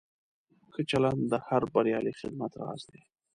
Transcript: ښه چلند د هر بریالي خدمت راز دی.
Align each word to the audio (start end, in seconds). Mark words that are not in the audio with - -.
ښه 0.71 0.81
چلند 0.91 1.21
د 1.31 1.33
هر 1.47 1.61
بریالي 1.73 2.13
خدمت 2.19 2.51
راز 2.61 2.81
دی. 2.91 3.01